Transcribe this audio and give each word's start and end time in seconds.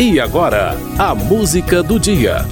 E 0.00 0.20
agora, 0.20 0.76
a 0.96 1.12
música 1.12 1.82
do 1.82 1.98
dia. 1.98 2.46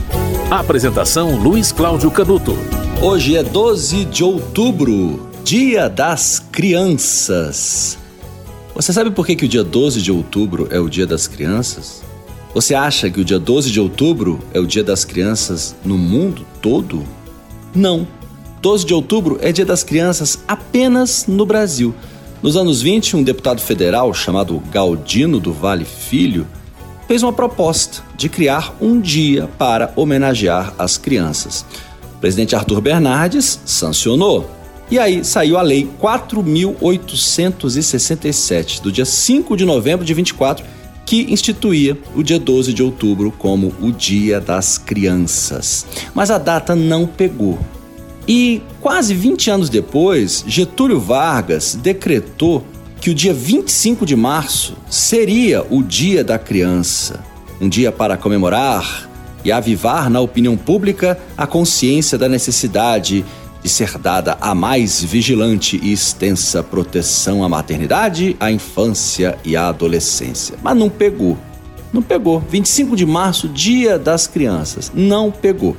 Apresentação 0.51 1.37
Luiz 1.37 1.71
Cláudio 1.71 2.11
Canuto. 2.11 2.59
Hoje 3.01 3.37
é 3.37 3.43
12 3.45 4.05
de 4.07 4.25
outubro, 4.25 5.31
Dia 5.45 5.89
das 5.89 6.41
Crianças. 6.41 7.97
Você 8.75 8.93
sabe 8.93 9.13
por 9.13 9.25
que, 9.25 9.37
que 9.37 9.45
o 9.45 9.49
dia 9.49 9.63
12 9.63 10.03
de 10.03 10.11
outubro 10.11 10.67
é 10.73 10.81
o 10.81 10.89
Dia 10.89 11.07
das 11.07 11.29
Crianças? 11.29 12.03
Você 12.53 12.75
acha 12.75 13.09
que 13.09 13.21
o 13.21 13.25
dia 13.25 13.39
12 13.39 13.71
de 13.71 13.79
outubro 13.79 14.41
é 14.53 14.59
o 14.59 14.67
Dia 14.67 14.83
das 14.83 15.05
Crianças 15.05 15.77
no 15.85 15.97
mundo 15.97 16.45
todo? 16.61 17.05
Não. 17.73 18.09
12 18.61 18.85
de 18.85 18.93
outubro 18.93 19.39
é 19.41 19.53
Dia 19.53 19.65
das 19.65 19.85
Crianças 19.85 20.41
apenas 20.49 21.29
no 21.29 21.47
Brasil. 21.47 21.95
Nos 22.43 22.57
anos 22.57 22.83
20, 22.83 23.15
um 23.15 23.23
deputado 23.23 23.61
federal 23.61 24.13
chamado 24.13 24.61
Galdino 24.73 25.39
do 25.39 25.53
Vale 25.53 25.85
Filho 25.85 26.45
fez 27.07 27.23
uma 27.23 27.33
proposta 27.33 28.03
de 28.17 28.29
criar 28.29 28.75
um 28.81 29.01
dia 29.01 29.49
para 29.59 29.93
homenagear 29.97 30.75
as 30.79 30.99
crianças. 30.99 31.65
O 32.17 32.19
presidente 32.19 32.57
Arthur 32.57 32.81
Bernardes 32.81 33.61
sancionou. 33.65 34.51
E 34.91 34.99
aí 34.99 35.25
saiu 35.25 35.57
a 35.59 35.63
Lei 35.63 35.89
4.867, 36.01 38.81
do 38.81 38.91
dia 38.93 39.05
5 39.05 39.57
de 39.57 39.65
novembro 39.65 40.07
de 40.07 40.15
24, 40.15 40.65
que 41.05 41.33
instituía 41.33 41.99
o 42.15 42.23
dia 42.23 42.39
12 42.39 42.73
de 42.73 42.81
outubro 42.83 43.33
como 43.33 43.75
o 43.81 43.91
Dia 43.93 44.41
das 44.41 44.79
Crianças. 44.79 45.85
Mas 46.15 46.31
a 46.31 46.39
data 46.39 46.75
não 46.75 47.07
pegou. 47.07 47.59
E 48.29 48.63
quase 48.81 49.15
20 49.15 49.51
anos 49.51 49.69
depois, 49.69 50.43
Getúlio 50.47 50.99
Vargas 50.99 51.79
decretou 51.81 52.67
que 53.07 53.11
o 53.11 53.15
dia 53.15 53.33
25 53.33 54.05
de 54.05 54.17
março 54.17 54.77
seria 54.91 55.65
o 55.71 55.81
Dia 55.81 56.25
da 56.25 56.41
Criança, 56.41 57.23
um 57.61 57.69
dia 57.69 57.93
para 57.93 58.17
comemorar 58.17 59.09
e 59.45 59.53
avivar 59.53 60.11
na 60.11 60.19
opinião 60.19 60.57
pública 60.57 61.17
a 61.39 61.47
consciência 61.47 62.19
da 62.19 62.29
necessidade 62.29 63.25
de 63.63 63.69
ser 63.69 63.97
dada 63.97 64.37
a 64.41 64.57
mais 64.57 65.05
vigilante 65.05 65.79
e 65.81 65.93
extensa 65.93 66.65
proteção 66.65 67.45
à 67.45 67.49
maternidade, 67.49 68.37
à 68.41 68.51
infância 68.51 69.39
e 69.45 69.57
à 69.57 69.69
adolescência. 69.69 70.57
Mas 70.61 70.77
não 70.77 70.91
pegou. 70.91 71.39
Não 71.93 72.03
pegou. 72.03 72.41
25 72.51 72.97
de 72.97 73.07
março, 73.07 73.47
Dia 73.47 74.01
das 74.01 74.27
Crianças. 74.27 74.91
Não 74.93 75.31
pegou. 75.31 75.77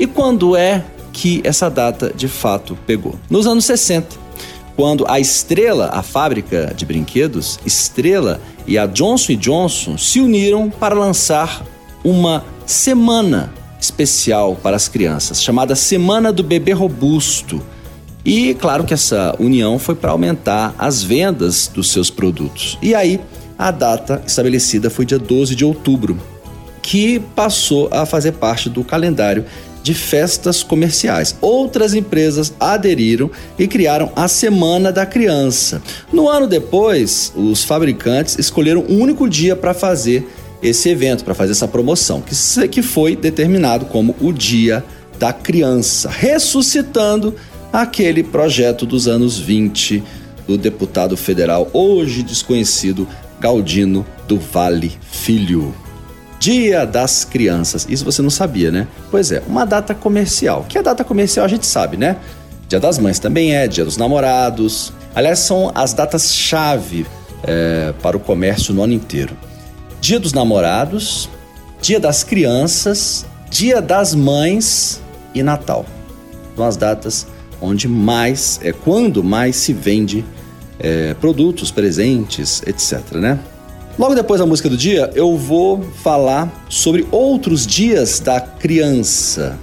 E 0.00 0.06
quando 0.06 0.56
é 0.56 0.82
que 1.12 1.42
essa 1.44 1.68
data 1.68 2.10
de 2.16 2.28
fato 2.28 2.78
pegou? 2.86 3.14
Nos 3.28 3.46
anos 3.46 3.66
60 3.66 4.24
quando 4.76 5.06
a 5.08 5.18
Estrela, 5.18 5.90
a 5.92 6.02
fábrica 6.02 6.72
de 6.76 6.84
brinquedos, 6.84 7.58
Estrela 7.64 8.40
e 8.66 8.76
a 8.76 8.86
Johnson 8.86 9.34
Johnson 9.34 9.96
se 9.96 10.20
uniram 10.20 10.68
para 10.68 10.94
lançar 10.94 11.64
uma 12.04 12.44
semana 12.66 13.52
especial 13.80 14.54
para 14.54 14.76
as 14.76 14.86
crianças, 14.86 15.42
chamada 15.42 15.74
Semana 15.74 16.30
do 16.30 16.42
Bebê 16.42 16.72
Robusto. 16.72 17.62
E 18.24 18.54
claro 18.54 18.84
que 18.84 18.92
essa 18.92 19.34
união 19.38 19.78
foi 19.78 19.94
para 19.94 20.10
aumentar 20.10 20.74
as 20.78 21.02
vendas 21.02 21.70
dos 21.72 21.90
seus 21.90 22.10
produtos. 22.10 22.76
E 22.82 22.94
aí, 22.94 23.20
a 23.58 23.70
data 23.70 24.22
estabelecida 24.26 24.90
foi 24.90 25.06
dia 25.06 25.18
12 25.18 25.54
de 25.54 25.64
outubro, 25.64 26.18
que 26.82 27.20
passou 27.34 27.88
a 27.90 28.04
fazer 28.04 28.32
parte 28.32 28.68
do 28.68 28.84
calendário 28.84 29.44
de 29.86 29.94
festas 29.94 30.64
comerciais. 30.64 31.36
Outras 31.40 31.94
empresas 31.94 32.52
aderiram 32.58 33.30
e 33.56 33.68
criaram 33.68 34.10
a 34.16 34.26
Semana 34.26 34.90
da 34.90 35.06
Criança. 35.06 35.80
No 36.12 36.28
ano 36.28 36.48
depois, 36.48 37.32
os 37.36 37.62
fabricantes 37.62 38.36
escolheram 38.36 38.84
um 38.88 39.00
único 39.00 39.28
dia 39.28 39.54
para 39.54 39.72
fazer 39.72 40.26
esse 40.60 40.88
evento, 40.88 41.24
para 41.24 41.34
fazer 41.34 41.52
essa 41.52 41.68
promoção, 41.68 42.20
que 42.20 42.82
foi 42.82 43.14
determinado 43.14 43.86
como 43.86 44.16
o 44.20 44.32
Dia 44.32 44.84
da 45.20 45.32
Criança, 45.32 46.10
ressuscitando 46.10 47.36
aquele 47.72 48.24
projeto 48.24 48.84
dos 48.84 49.06
anos 49.06 49.38
20 49.38 50.02
do 50.48 50.58
deputado 50.58 51.16
federal, 51.16 51.70
hoje 51.72 52.24
desconhecido, 52.24 53.06
Galdino 53.38 54.04
do 54.26 54.36
Vale 54.36 54.98
Filho. 55.12 55.85
Dia 56.46 56.86
das 56.86 57.24
Crianças. 57.24 57.88
Isso 57.90 58.04
você 58.04 58.22
não 58.22 58.30
sabia, 58.30 58.70
né? 58.70 58.86
Pois 59.10 59.32
é, 59.32 59.42
uma 59.48 59.64
data 59.64 59.92
comercial. 59.96 60.64
Que 60.68 60.78
a 60.78 60.82
data 60.82 61.02
comercial 61.02 61.44
a 61.44 61.48
gente 61.48 61.66
sabe, 61.66 61.96
né? 61.96 62.18
Dia 62.68 62.78
das 62.78 63.00
Mães 63.00 63.18
também 63.18 63.56
é, 63.56 63.66
Dia 63.66 63.84
dos 63.84 63.96
Namorados. 63.96 64.92
Aliás, 65.12 65.40
são 65.40 65.72
as 65.74 65.92
datas-chave 65.92 67.04
é, 67.42 67.92
para 68.00 68.16
o 68.16 68.20
comércio 68.20 68.72
no 68.72 68.84
ano 68.84 68.92
inteiro. 68.92 69.36
Dia 70.00 70.20
dos 70.20 70.32
Namorados, 70.32 71.28
Dia 71.82 71.98
das 71.98 72.22
Crianças, 72.22 73.26
Dia 73.50 73.82
das 73.82 74.14
Mães 74.14 75.02
e 75.34 75.42
Natal. 75.42 75.84
São 76.54 76.64
as 76.64 76.76
datas 76.76 77.26
onde 77.60 77.88
mais, 77.88 78.60
é 78.62 78.70
quando 78.70 79.24
mais 79.24 79.56
se 79.56 79.72
vende 79.72 80.24
é, 80.78 81.12
produtos, 81.14 81.72
presentes, 81.72 82.62
etc, 82.64 83.16
né? 83.16 83.36
Logo 83.98 84.14
depois 84.14 84.38
da 84.38 84.46
música 84.46 84.68
do 84.68 84.76
dia, 84.76 85.10
eu 85.14 85.38
vou 85.38 85.82
falar 86.02 86.52
sobre 86.68 87.06
outros 87.10 87.66
dias 87.66 88.20
da 88.20 88.38
criança, 88.38 89.58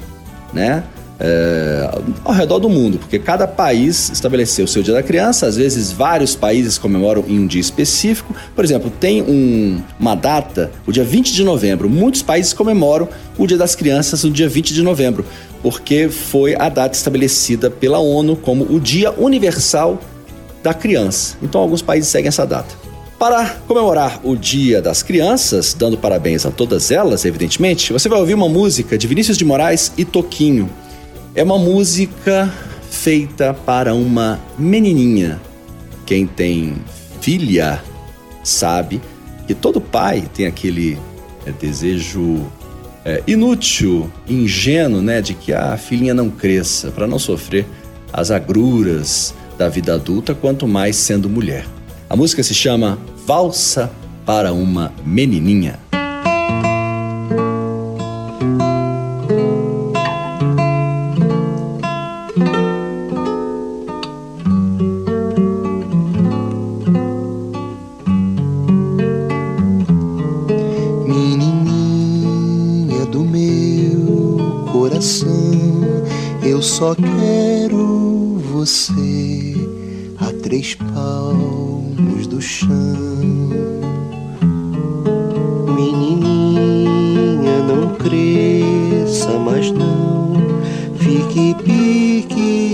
né? 0.52 0.84
É, 1.20 1.90
ao 2.26 2.34
redor 2.34 2.58
do 2.58 2.68
mundo, 2.68 2.98
porque 2.98 3.20
cada 3.20 3.48
país 3.48 4.10
estabeleceu 4.10 4.66
o 4.66 4.68
seu 4.68 4.82
Dia 4.82 4.96
da 4.96 5.04
Criança, 5.04 5.46
às 5.46 5.56
vezes 5.56 5.92
vários 5.92 6.36
países 6.36 6.80
comemoram 6.80 7.24
em 7.28 7.40
um 7.40 7.48
dia 7.48 7.62
específico. 7.62 8.36
Por 8.56 8.66
exemplo, 8.66 8.90
tem 8.90 9.22
um, 9.22 9.80
uma 10.00 10.16
data, 10.16 10.72
o 10.88 10.92
dia 10.92 11.04
20 11.04 11.32
de 11.32 11.44
novembro. 11.44 11.88
Muitos 11.88 12.24
países 12.24 12.52
comemoram 12.52 13.08
o 13.38 13.46
Dia 13.46 13.58
das 13.58 13.76
Crianças 13.76 14.24
no 14.24 14.32
dia 14.32 14.50
20 14.50 14.74
de 14.74 14.82
novembro, 14.82 15.24
porque 15.62 16.10
foi 16.10 16.56
a 16.56 16.68
data 16.68 16.98
estabelecida 16.98 17.70
pela 17.70 18.00
ONU 18.00 18.36
como 18.36 18.66
o 18.66 18.80
Dia 18.80 19.12
Universal 19.12 20.02
da 20.64 20.74
Criança. 20.74 21.38
Então, 21.42 21.62
alguns 21.62 21.84
países 21.84 22.10
seguem 22.10 22.30
essa 22.30 22.46
data. 22.46 22.93
Para 23.24 23.52
comemorar 23.70 24.20
o 24.22 24.36
Dia 24.36 24.82
das 24.82 25.02
Crianças, 25.02 25.74
dando 25.74 25.98
parabéns 25.98 26.46
a 26.46 26.52
todas 26.52 26.92
elas, 26.92 27.24
evidentemente, 27.24 27.94
você 27.94 28.10
vai 28.10 28.20
ouvir 28.20 28.34
uma 28.34 28.50
música 28.50 28.98
de 28.98 29.08
Vinícius 29.08 29.38
de 29.38 29.46
Moraes 29.46 29.94
e 29.98 30.04
Toquinho. 30.04 30.70
É 31.34 31.42
uma 31.42 31.58
música 31.58 32.54
feita 32.92 33.54
para 33.54 33.96
uma 33.96 34.42
menininha. 34.60 35.40
Quem 36.06 36.28
tem 36.28 36.76
filha 37.22 37.82
sabe 38.44 39.00
que 39.48 39.54
todo 39.54 39.80
pai 39.80 40.28
tem 40.34 40.46
aquele 40.46 41.00
é, 41.46 41.52
desejo 41.54 42.46
é, 43.06 43.24
inútil, 43.26 44.12
ingênuo, 44.28 45.02
né, 45.02 45.22
de 45.22 45.34
que 45.34 45.54
a 45.54 45.78
filhinha 45.78 46.14
não 46.14 46.30
cresça, 46.30 46.92
para 46.92 47.08
não 47.08 47.18
sofrer 47.18 47.66
as 48.12 48.32
agruras 48.32 49.34
da 49.58 49.70
vida 49.70 49.94
adulta, 49.94 50.36
quanto 50.36 50.68
mais 50.68 50.98
sendo 50.98 51.30
mulher. 51.30 51.66
A 52.10 52.18
música 52.18 52.44
se 52.44 52.54
chama 52.54 53.00
Valsa 53.26 53.90
para 54.26 54.52
uma 54.52 54.92
Menininha. 55.06 55.84
Só 76.84 76.96
quero 76.96 78.40
você 78.52 79.56
a 80.18 80.34
três 80.42 80.76
palmos 82.04 82.28
do 82.28 82.42
chão. 82.42 82.70
Menininha, 85.76 87.64
não 87.68 87.96
cresça, 87.96 89.40
mas 89.40 89.72
não 89.72 90.34
fique 90.98 91.56
pequenininha 91.64 92.68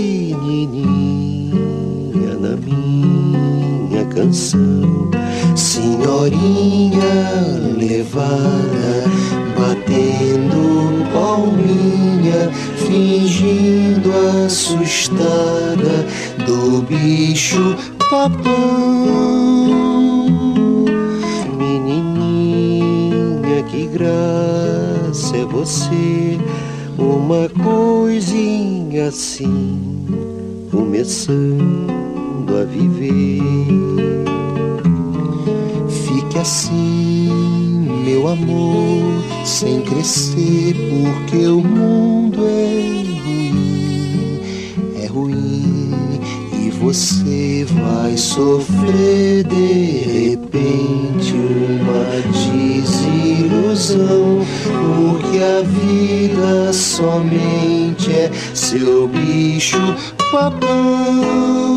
na 2.40 2.56
minha 2.56 4.04
canção. 4.06 5.10
Senhorinha 5.54 7.00
levada, 7.78 9.04
batendo 9.56 11.04
palminha, 11.12 12.50
fingindo 12.76 14.10
assustada 14.44 16.06
do 16.46 16.82
bicho 16.82 17.76
papão. 18.10 18.50
Menininha, 21.56 23.62
que 23.62 23.86
graça 23.86 25.36
é 25.36 25.44
você, 25.44 26.36
uma 26.98 27.48
coisinha 27.62 29.06
assim, 29.08 29.78
começando 30.72 32.58
a 32.60 32.64
viver. 32.64 33.40
Fique 35.88 36.38
assim, 36.38 37.28
meu 38.04 38.26
amor 38.26 39.22
sem 39.44 39.82
crescer, 39.82 40.74
porque 40.90 41.46
o 41.46 41.62
mundo 41.62 42.44
é 42.44 43.09
você 46.92 47.64
vai 47.66 48.16
sofrer 48.16 49.44
de 49.44 50.32
repente 50.32 51.34
uma 51.34 52.20
desilusão, 52.82 54.44
porque 54.64 55.38
a 55.38 55.62
vida 55.62 56.72
somente 56.72 58.10
é 58.10 58.28
seu 58.52 59.06
bicho 59.06 59.78
papão. 60.32 61.70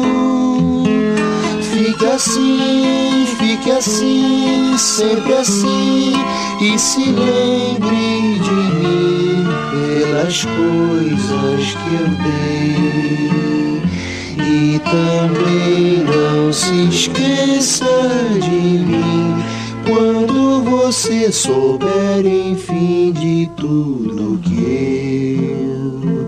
Fique 1.61 2.05
assim, 2.07 3.27
fique 3.37 3.69
assim, 3.69 4.75
sempre 4.79 5.33
assim, 5.33 6.13
e 6.59 6.79
se 6.79 7.05
lembre 7.05 8.39
de 8.39 8.51
mim 8.81 9.45
pelas 9.69 10.43
coisas 10.43 11.75
que 11.75 11.93
eu 11.93 12.07
dei. 12.23 13.13
E 14.37 14.79
também 14.79 16.03
não 16.03 16.51
se 16.51 16.87
esqueça 16.87 17.85
de 18.39 18.49
mim. 18.49 19.35
Quando 19.85 20.63
você 20.63 21.31
souber, 21.31 22.25
enfim, 22.25 23.11
de 23.11 23.47
tudo 23.55 24.39
que 24.39 25.51
eu 25.51 26.27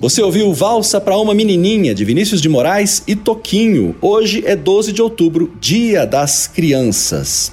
Você 0.00 0.22
ouviu 0.22 0.50
Valsa 0.54 0.98
para 0.98 1.14
uma 1.18 1.34
Menininha, 1.34 1.94
de 1.94 2.06
Vinícius 2.06 2.40
de 2.40 2.48
Moraes 2.48 3.02
e 3.06 3.14
Toquinho. 3.14 3.94
Hoje 4.00 4.42
é 4.46 4.56
12 4.56 4.92
de 4.92 5.02
outubro, 5.02 5.52
Dia 5.60 6.06
das 6.06 6.46
Crianças. 6.46 7.52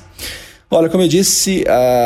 Olha, 0.72 0.88
como 0.88 1.04
eu 1.04 1.10
disse, 1.10 1.66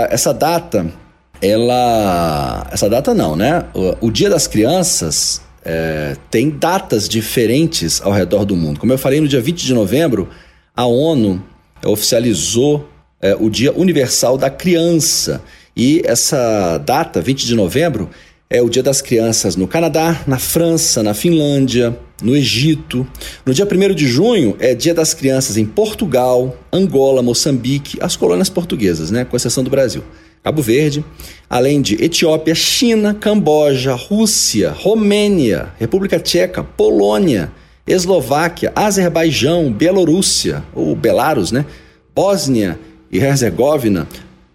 essa 0.09 0.33
data, 0.33 0.91
ela. 1.39 2.67
Essa 2.71 2.89
data 2.89 3.13
não, 3.13 3.35
né? 3.35 3.65
O, 3.75 4.07
o 4.07 4.11
Dia 4.11 4.31
das 4.31 4.47
Crianças 4.47 5.43
é, 5.63 6.17
tem 6.31 6.49
datas 6.49 7.07
diferentes 7.07 8.01
ao 8.01 8.11
redor 8.11 8.43
do 8.43 8.55
mundo. 8.55 8.79
Como 8.79 8.91
eu 8.91 8.97
falei, 8.97 9.21
no 9.21 9.27
dia 9.27 9.39
20 9.41 9.63
de 9.63 9.75
novembro, 9.75 10.27
a 10.75 10.87
ONU 10.87 11.39
oficializou 11.85 12.89
é, 13.21 13.37
o 13.39 13.47
Dia 13.47 13.71
Universal 13.77 14.39
da 14.39 14.49
Criança. 14.49 15.43
E 15.77 16.01
essa 16.03 16.79
data, 16.79 17.21
20 17.21 17.45
de 17.45 17.53
novembro, 17.55 18.09
é 18.51 18.61
o 18.61 18.69
Dia 18.69 18.83
das 18.83 19.01
Crianças 19.01 19.55
no 19.55 19.65
Canadá, 19.65 20.23
na 20.27 20.37
França, 20.37 21.01
na 21.01 21.13
Finlândia, 21.13 21.97
no 22.21 22.35
Egito. 22.35 23.07
No 23.45 23.53
dia 23.53 23.65
1 23.65 23.95
de 23.95 24.05
junho 24.05 24.57
é 24.59 24.75
Dia 24.75 24.93
das 24.93 25.13
Crianças 25.13 25.55
em 25.55 25.65
Portugal, 25.65 26.57
Angola, 26.71 27.23
Moçambique, 27.23 27.97
as 28.01 28.17
colônias 28.17 28.49
portuguesas, 28.49 29.09
né, 29.09 29.23
com 29.23 29.37
exceção 29.37 29.63
do 29.63 29.69
Brasil. 29.69 30.03
Cabo 30.43 30.61
Verde, 30.61 31.05
além 31.49 31.81
de 31.81 32.03
Etiópia, 32.03 32.53
China, 32.53 33.13
Camboja, 33.13 33.93
Rússia, 33.93 34.75
Romênia, 34.77 35.69
República 35.79 36.19
Tcheca, 36.19 36.61
Polônia, 36.61 37.49
Eslováquia, 37.87 38.73
Azerbaijão, 38.75 39.71
Bielorrússia, 39.71 40.61
ou 40.75 40.93
Belarus, 40.93 41.53
né? 41.53 41.65
Bósnia 42.13 42.77
e 43.09 43.17
Herzegovina 43.17 44.05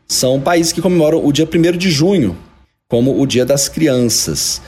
são 0.07 0.39
países 0.39 0.73
que 0.73 0.83
comemoram 0.83 1.25
o 1.25 1.33
dia 1.33 1.49
1 1.51 1.79
de 1.79 1.91
junho, 1.91 2.37
como 2.88 3.21
o 3.21 3.27
Dia 3.27 3.44
das 3.44 3.69
Crianças. 3.69 4.62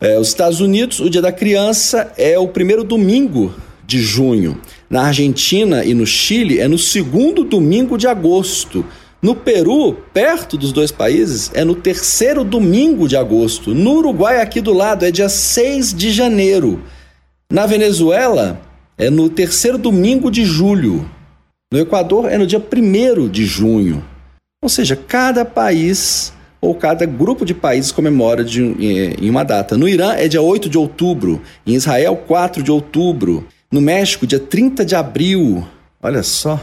É, 0.00 0.18
os 0.18 0.28
Estados 0.28 0.60
Unidos, 0.60 1.00
o 1.00 1.10
Dia 1.10 1.22
da 1.22 1.32
Criança 1.32 2.12
é 2.16 2.38
o 2.38 2.48
primeiro 2.48 2.84
domingo 2.84 3.54
de 3.86 4.00
junho. 4.00 4.60
Na 4.88 5.06
Argentina 5.06 5.84
e 5.84 5.92
no 5.92 6.06
Chile 6.06 6.60
é 6.60 6.68
no 6.68 6.78
segundo 6.78 7.42
domingo 7.42 7.98
de 7.98 8.06
agosto. 8.06 8.84
No 9.20 9.34
Peru, 9.34 9.94
perto 10.12 10.56
dos 10.56 10.72
dois 10.72 10.92
países, 10.92 11.50
é 11.54 11.64
no 11.64 11.74
terceiro 11.74 12.44
domingo 12.44 13.08
de 13.08 13.16
agosto. 13.16 13.74
No 13.74 13.94
Uruguai, 13.94 14.40
aqui 14.40 14.60
do 14.60 14.72
lado, 14.72 15.04
é 15.04 15.10
dia 15.10 15.28
6 15.28 15.94
de 15.94 16.10
janeiro. 16.10 16.82
Na 17.50 17.66
Venezuela, 17.66 18.60
é 18.98 19.08
no 19.10 19.28
terceiro 19.28 19.78
domingo 19.78 20.30
de 20.30 20.44
julho. 20.44 21.10
No 21.72 21.78
Equador, 21.80 22.30
é 22.30 22.36
no 22.36 22.46
dia 22.46 22.60
1 22.60 23.28
de 23.28 23.44
junho. 23.46 24.04
Ou 24.62 24.68
seja, 24.68 24.94
cada 24.94 25.44
país 25.44 26.32
ou 26.64 26.74
cada 26.74 27.04
grupo 27.04 27.44
de 27.44 27.52
países 27.52 27.92
comemora 27.92 28.42
de, 28.42 28.62
em 28.62 29.28
uma 29.28 29.44
data. 29.44 29.76
No 29.76 29.88
Irã 29.88 30.14
é 30.14 30.26
dia 30.26 30.40
8 30.40 30.68
de 30.68 30.78
outubro, 30.78 31.42
em 31.66 31.74
Israel 31.74 32.16
4 32.16 32.62
de 32.62 32.70
outubro, 32.70 33.46
no 33.70 33.80
México 33.80 34.26
dia 34.26 34.40
30 34.40 34.84
de 34.84 34.94
abril. 34.94 35.66
Olha 36.02 36.22
só. 36.22 36.60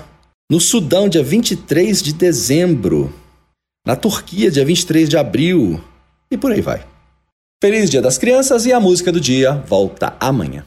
No 0.50 0.60
Sudão 0.60 1.08
dia 1.08 1.24
23 1.24 2.02
de 2.02 2.14
dezembro. 2.14 3.14
Na 3.86 3.96
Turquia 3.96 4.50
dia 4.50 4.66
23 4.66 5.08
de 5.08 5.18
abril. 5.18 5.80
E 6.30 6.38
por 6.38 6.52
aí 6.52 6.62
vai. 6.62 6.84
Feliz 7.62 7.90
Dia 7.92 8.02
das 8.02 8.18
Crianças 8.18 8.66
e 8.66 8.74
a 8.74 8.80
música 8.80 9.12
do 9.12 9.20
dia 9.20 9.54
volta 9.68 10.16
amanhã. 10.20 10.66